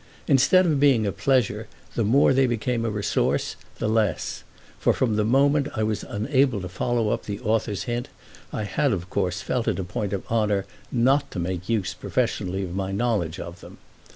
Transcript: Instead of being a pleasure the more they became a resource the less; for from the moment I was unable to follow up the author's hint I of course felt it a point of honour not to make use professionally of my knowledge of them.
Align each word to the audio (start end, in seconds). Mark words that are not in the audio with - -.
Instead 0.27 0.65
of 0.65 0.79
being 0.79 1.05
a 1.05 1.11
pleasure 1.11 1.67
the 1.93 2.03
more 2.03 2.33
they 2.33 2.47
became 2.47 2.83
a 2.85 2.89
resource 2.89 3.55
the 3.77 3.87
less; 3.87 4.43
for 4.79 4.93
from 4.93 5.15
the 5.15 5.23
moment 5.23 5.67
I 5.75 5.83
was 5.83 6.03
unable 6.03 6.59
to 6.61 6.69
follow 6.69 7.09
up 7.11 7.25
the 7.25 7.39
author's 7.41 7.83
hint 7.83 8.09
I 8.51 8.63
of 8.63 9.11
course 9.11 9.41
felt 9.43 9.67
it 9.67 9.77
a 9.77 9.83
point 9.83 10.11
of 10.13 10.25
honour 10.25 10.65
not 10.91 11.29
to 11.29 11.39
make 11.39 11.69
use 11.69 11.93
professionally 11.93 12.63
of 12.63 12.73
my 12.73 12.91
knowledge 12.91 13.39
of 13.39 13.59
them. 13.61 13.77